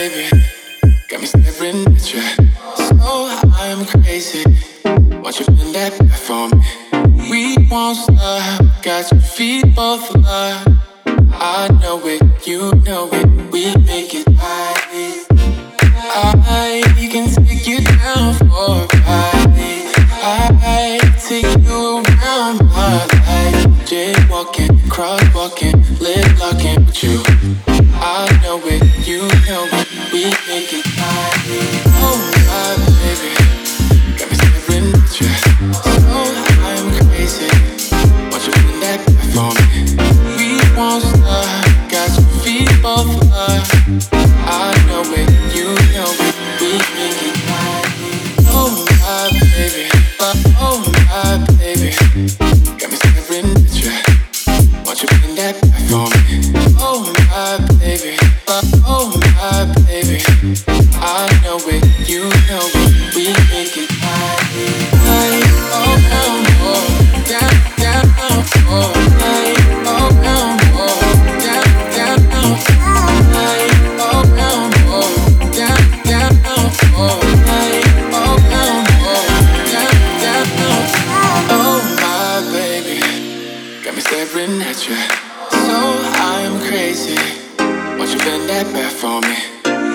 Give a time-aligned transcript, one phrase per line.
[0.00, 2.22] Got me staring at you.
[2.74, 2.96] So
[3.52, 4.42] I'm crazy.
[5.20, 5.92] Watch you bend that
[85.70, 85.90] know
[86.32, 87.16] I'm crazy,
[87.96, 89.36] Won't you bend that back for me.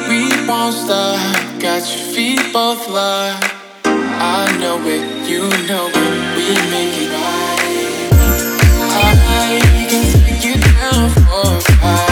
[0.10, 1.20] We won't stop,
[1.60, 3.46] got your feet both locked.
[3.86, 7.66] I know it, you know it, we make it right.
[9.04, 9.60] I
[9.90, 12.05] can take you down for a ride.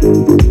[0.00, 0.49] Thank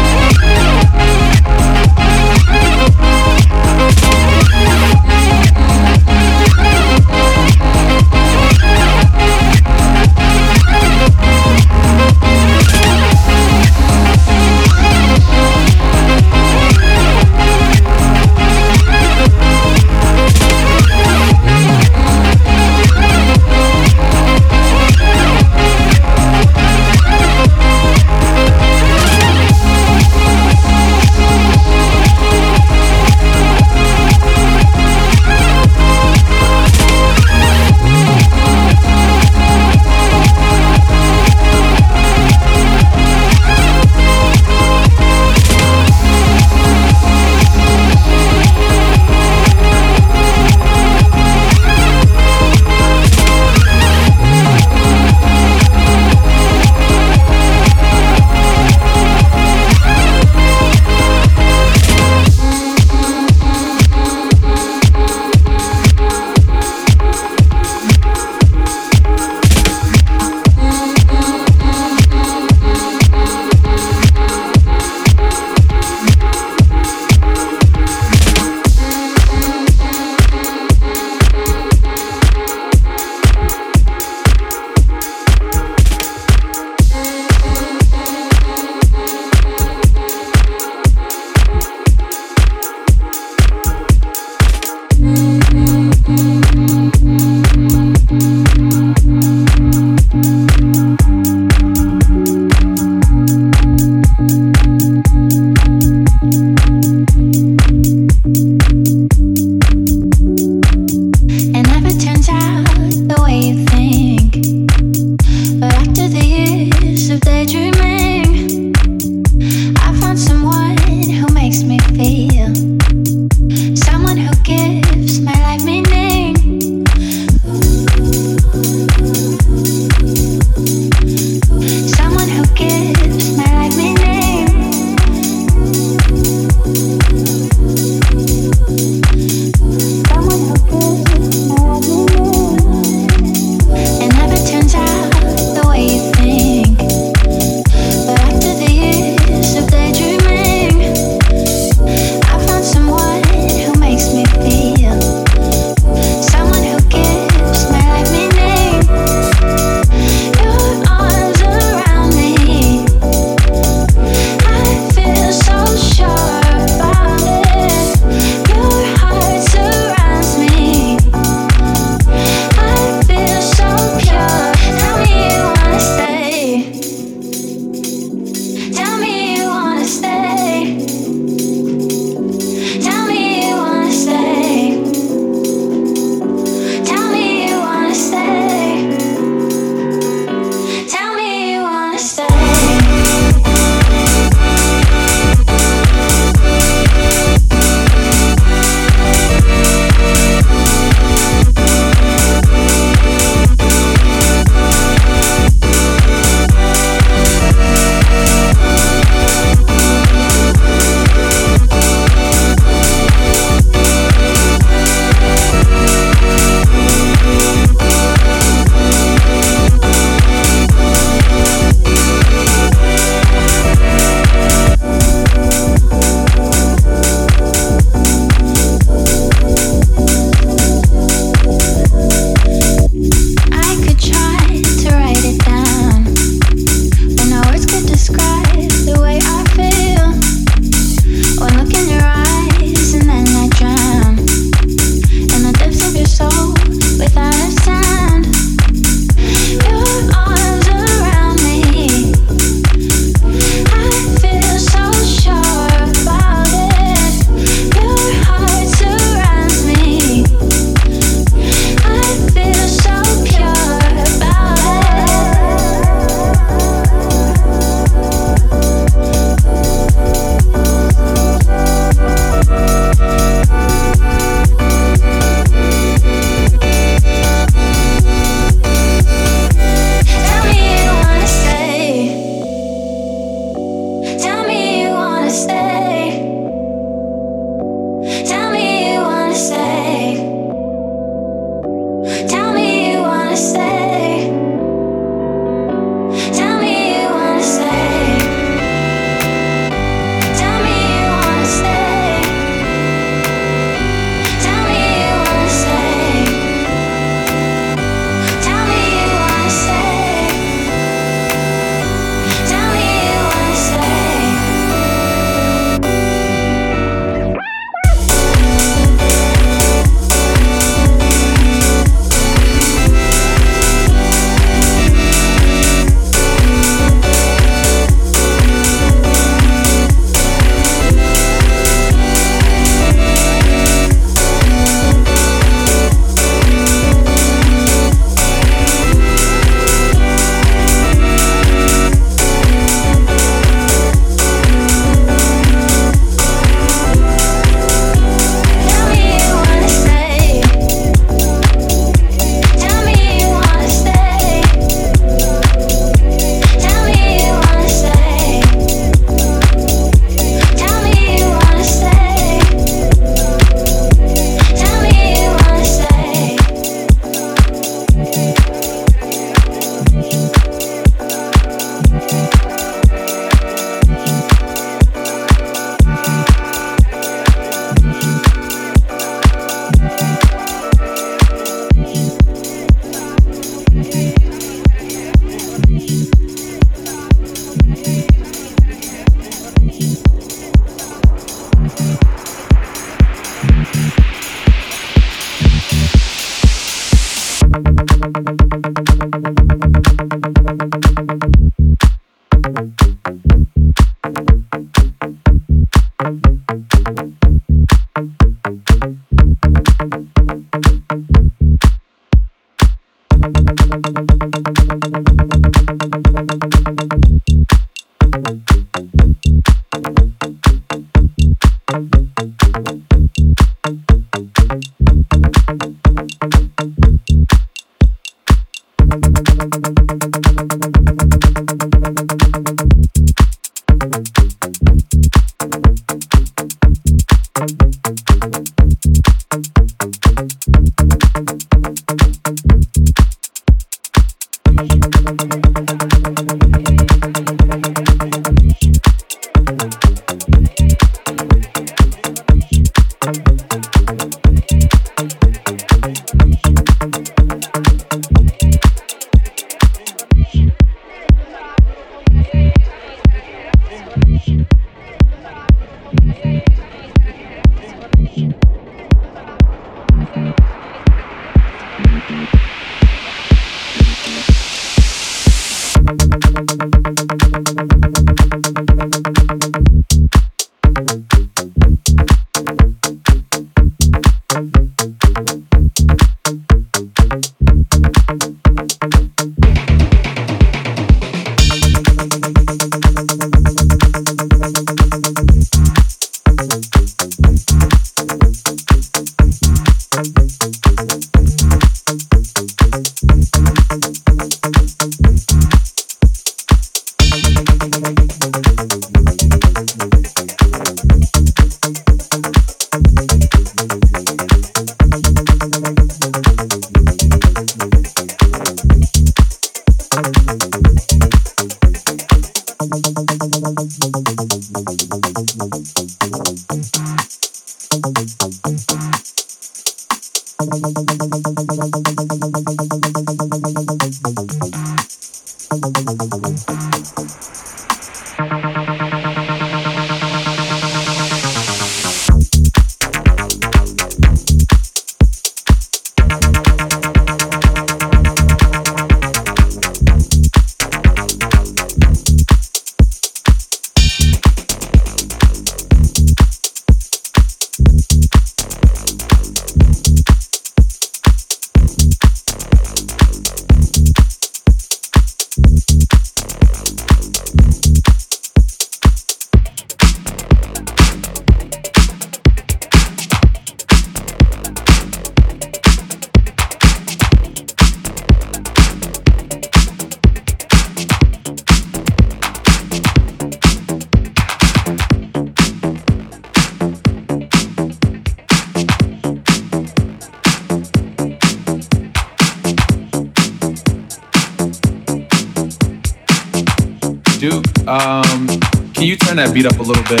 [599.26, 600.00] that beat up a little bit?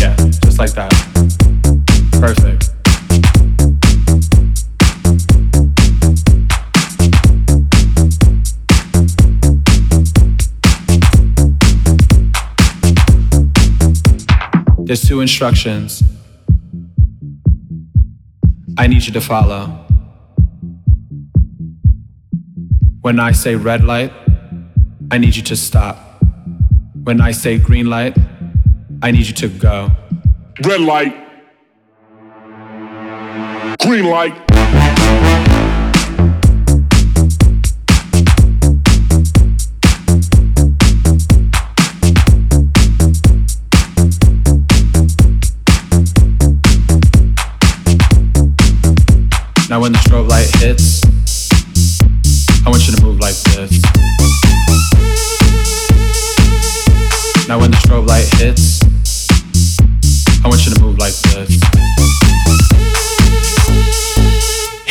[0.00, 0.90] Yeah, just like that.
[2.18, 2.72] Perfect.
[14.84, 16.02] There's two instructions
[18.76, 19.86] I need you to follow.
[23.00, 24.12] When I say red light,
[25.12, 26.07] I need you to stop.
[27.08, 28.14] When I say green light,
[29.00, 29.90] I need you to go.
[30.62, 31.14] Red light.
[33.80, 34.47] Green light.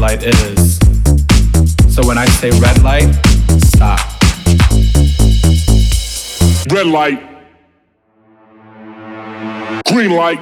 [0.00, 0.78] Light and a green light is.
[1.94, 3.12] So when I say red light,
[3.64, 4.00] stop.
[6.72, 7.20] Red light.
[9.86, 10.40] Green light.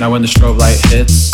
[0.00, 1.33] Now when the strobe light hits,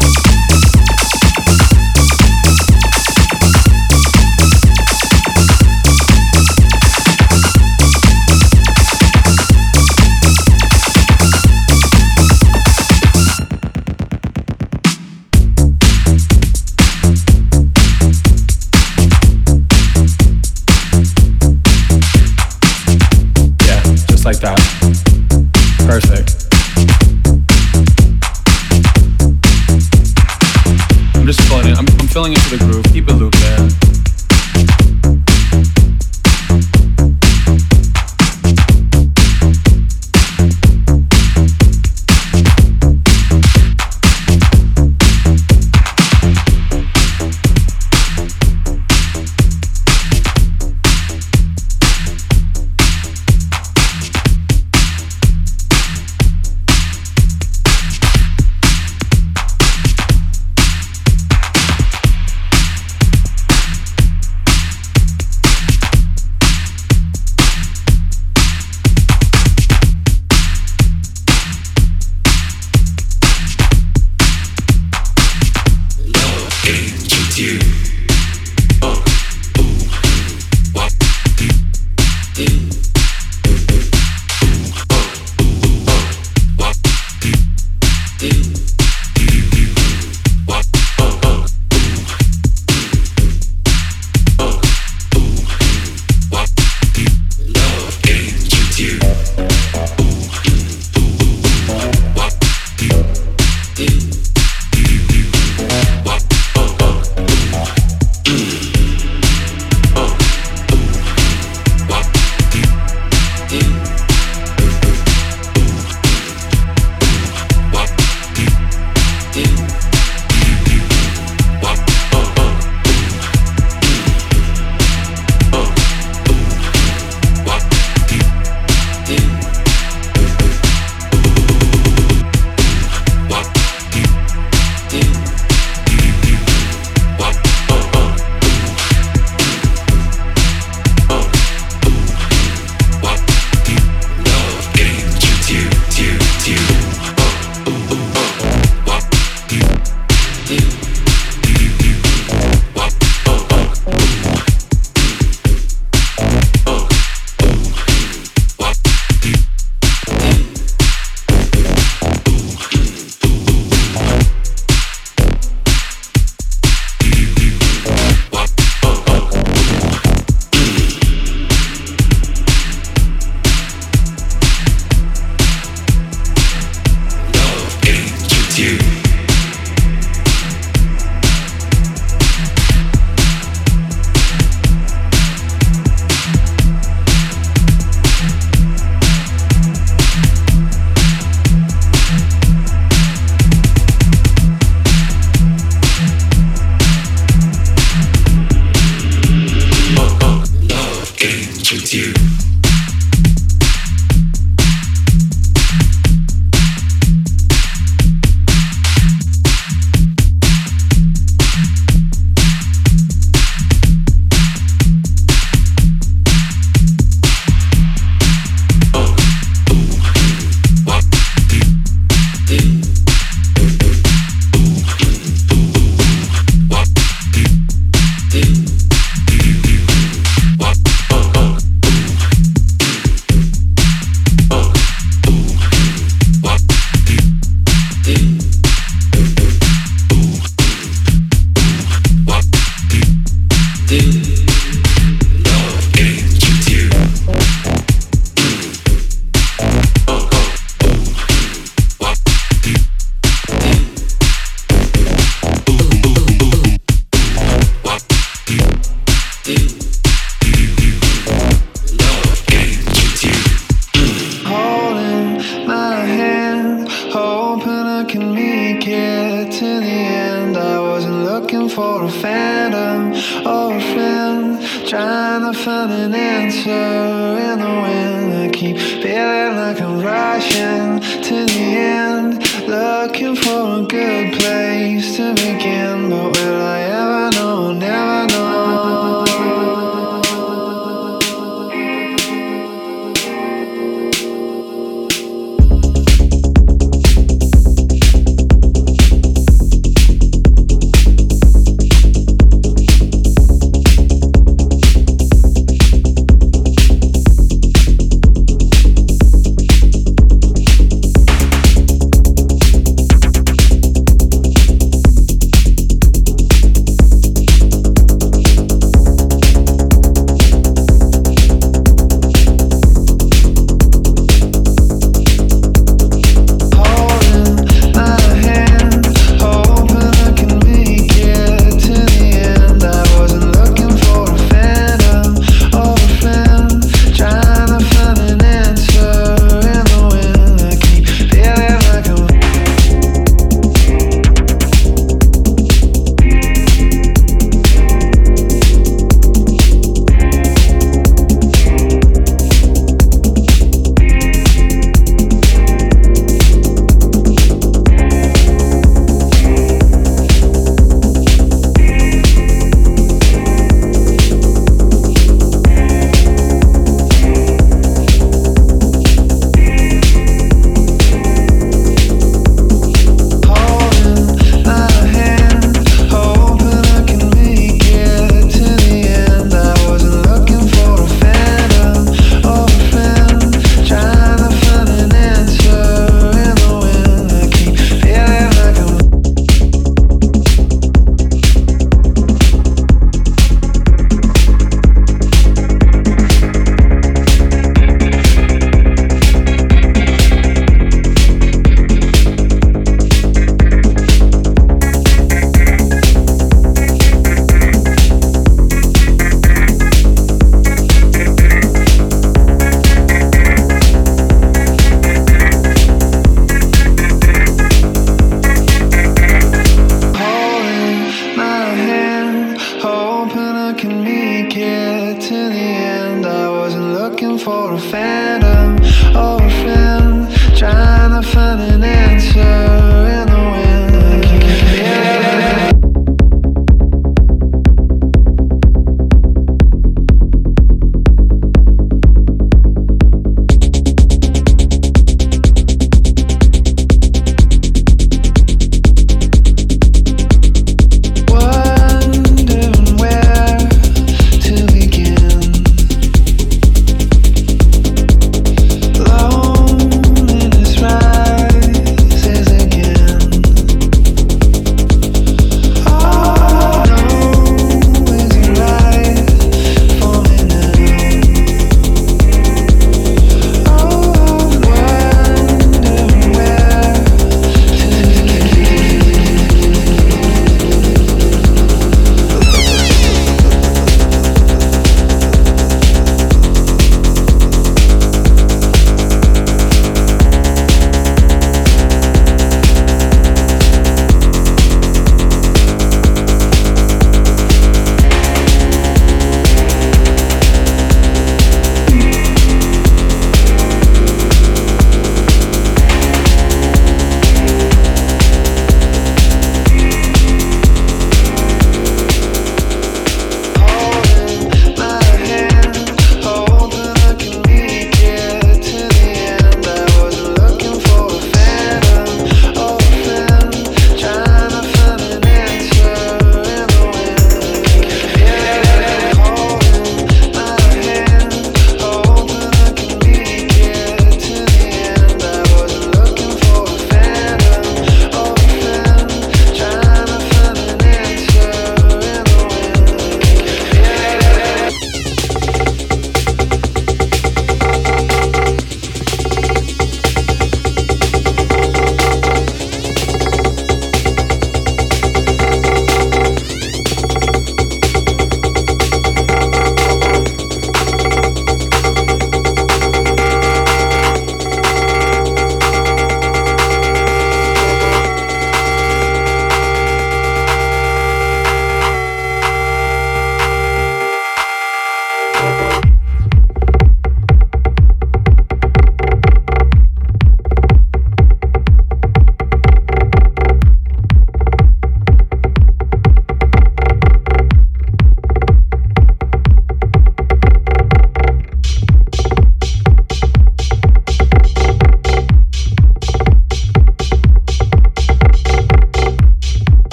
[113.53, 114.00] eat.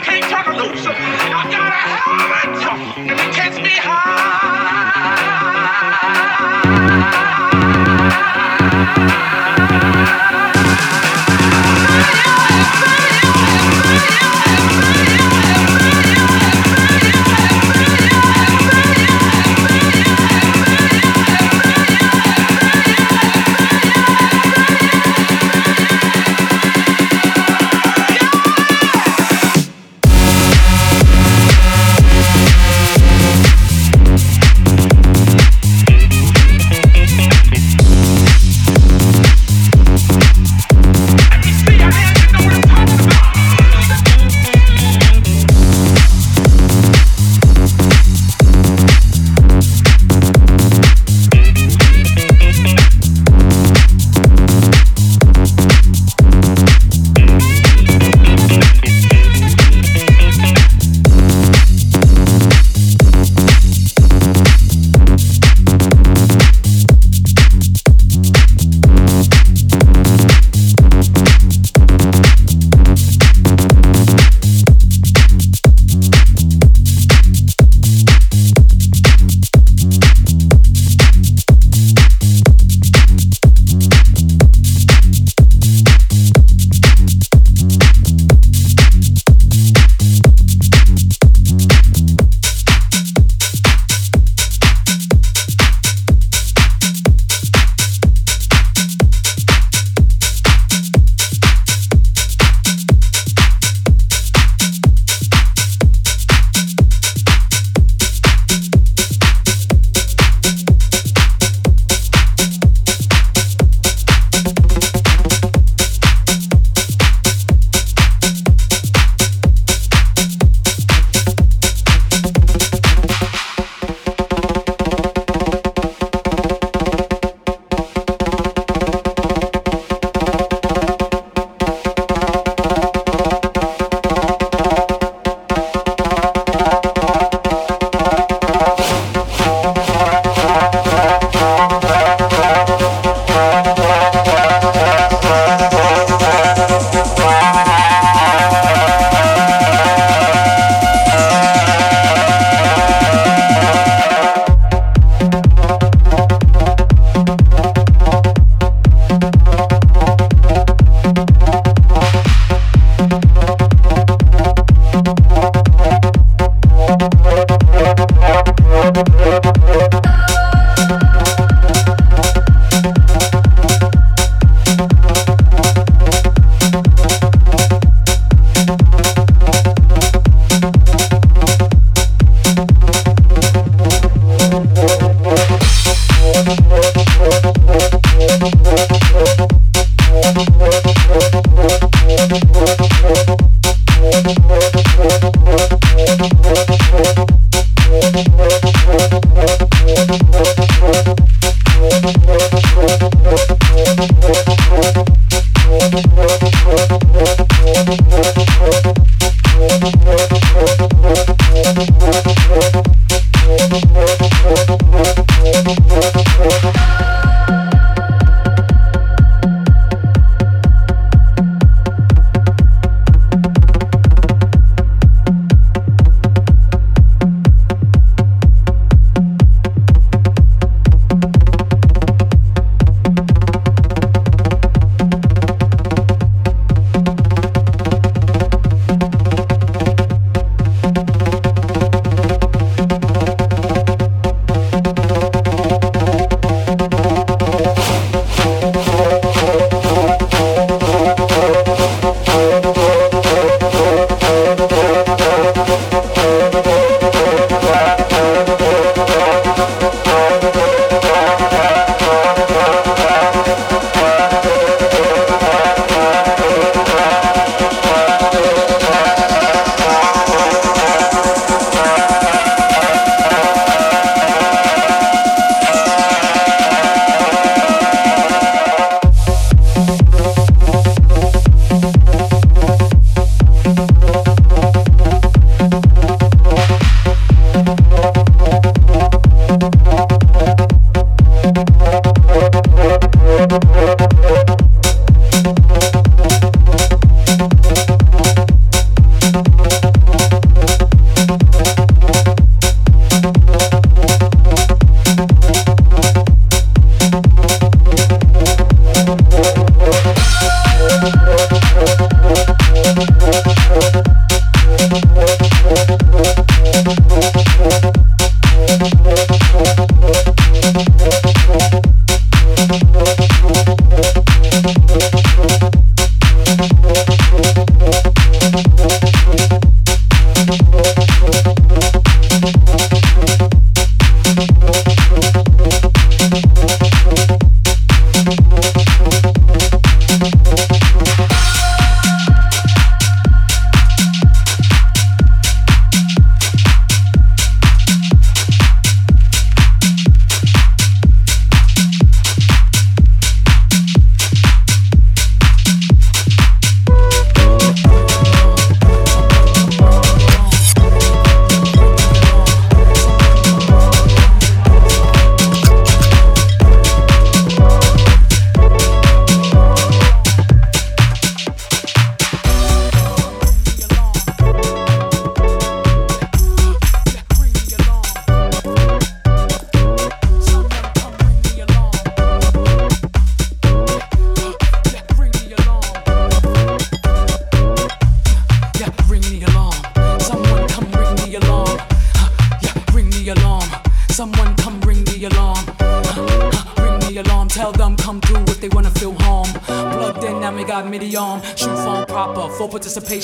[0.00, 0.86] I can't talk turn loose.
[0.86, 5.20] And I got a hell of and it takes me high.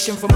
[0.07, 0.36] Participation from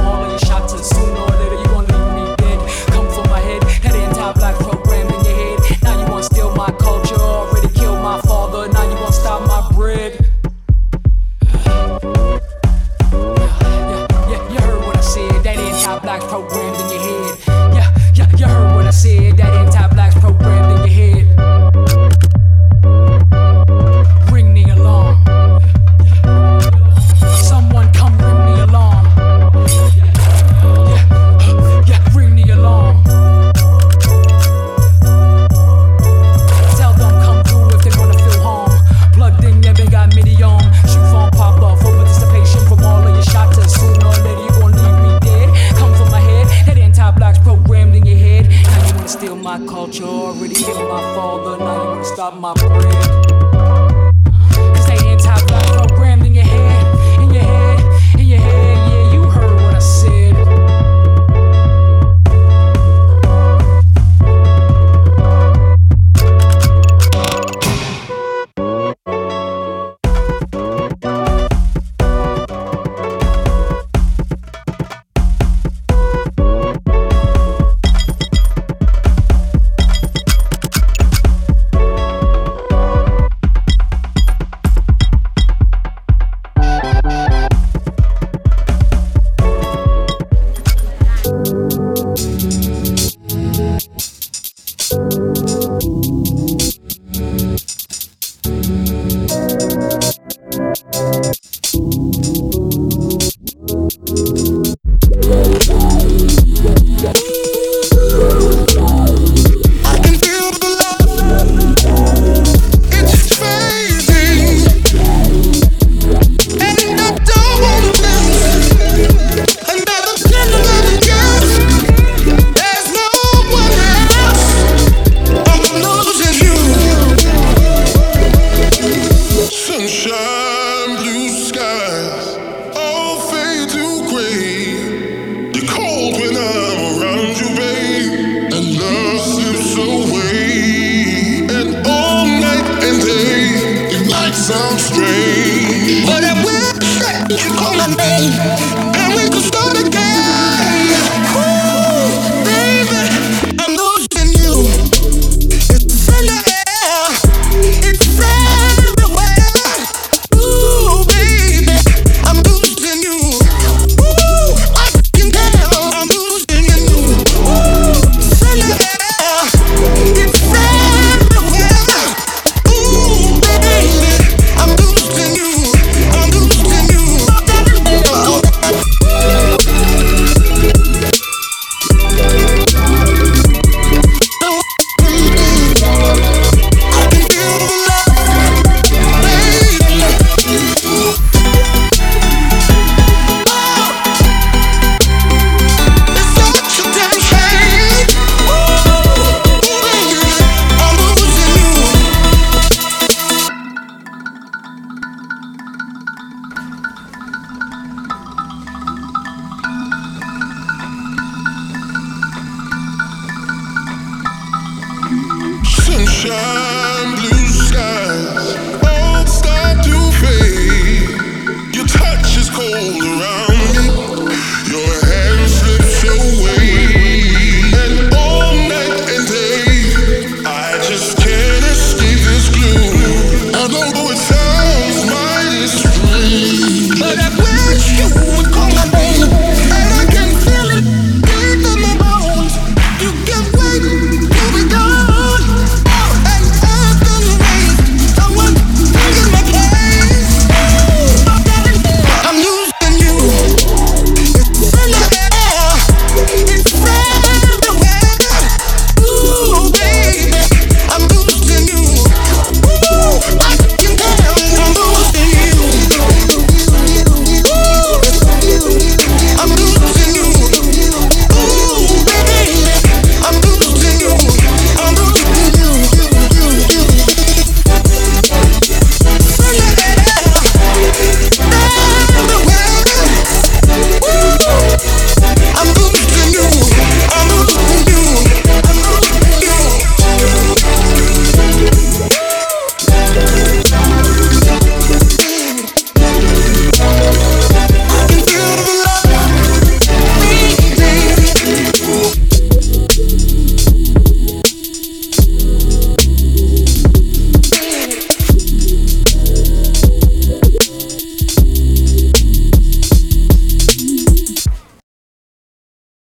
[216.22, 216.89] ocean